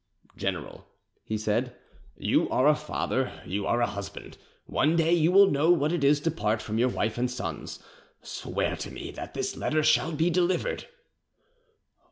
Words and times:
"General," 0.35 0.87
he 1.23 1.37
said, 1.37 1.75
"you 2.17 2.49
are 2.49 2.67
a 2.67 2.73
father, 2.75 3.39
you 3.45 3.67
are 3.67 3.81
a 3.81 3.85
husband, 3.85 4.35
one 4.65 4.95
day 4.95 5.13
you 5.13 5.31
will 5.31 5.51
know 5.51 5.69
what 5.69 5.93
it 5.93 6.03
is 6.03 6.19
to 6.21 6.31
part 6.31 6.59
from 6.59 6.79
your 6.79 6.89
wife 6.89 7.19
and 7.19 7.29
sons. 7.29 7.77
Swear 8.23 8.75
to 8.77 8.89
me 8.89 9.11
that 9.11 9.35
this 9.35 9.55
letter 9.55 9.83
shall 9.83 10.11
be 10.11 10.31
delivered." 10.31 10.87